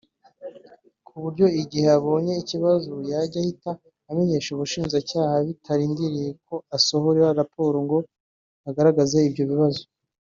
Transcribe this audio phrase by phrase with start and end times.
[1.05, 3.71] ku buryo igihe abonye ikibazo yajya ahita
[4.09, 7.97] amenyesha ubugenzacyaha bitarindiriye ko asohora raporo ngo
[8.69, 9.83] agaragaze ibyo bibazo